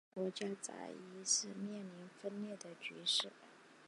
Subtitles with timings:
[0.15, 3.31] 国家再一次面临分裂的局势。